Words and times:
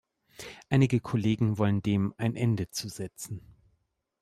Einige 0.69 0.99
Kollegen 0.99 1.59
wollen 1.59 1.83
dem 1.83 2.15
ein 2.17 2.35
Ende 2.35 2.71
zu 2.71 2.89
setzen. 2.89 3.39